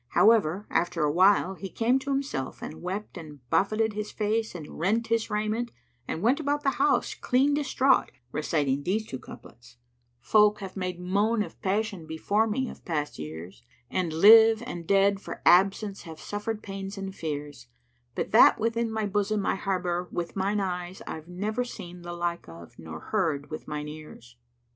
[0.17, 4.79] However, after a while, he came to himself and wept and buffeted his face and
[4.79, 5.69] rent his raiment
[6.07, 11.43] and went about the house clean distraught, reciting these two couplets,[FN#100] "Folk have made moan
[11.43, 16.19] of passion before me, of past years, * And live and dead for absence have
[16.19, 17.67] suffered pains and fears;
[18.15, 22.13] But that within my bosom I harbour, with mine eyes * I've never seen the
[22.13, 24.35] like of nor heard with mine ears."